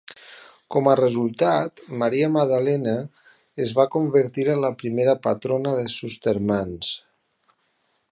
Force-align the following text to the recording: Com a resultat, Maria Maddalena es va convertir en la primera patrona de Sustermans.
Com 0.75 0.87
a 0.91 0.93
resultat, 0.99 1.83
Maria 2.03 2.29
Maddalena 2.37 2.95
es 3.65 3.73
va 3.81 3.87
convertir 3.97 4.47
en 4.55 4.63
la 4.65 4.73
primera 4.81 5.15
patrona 5.27 5.75
de 5.81 5.85
Sustermans. 5.97 6.91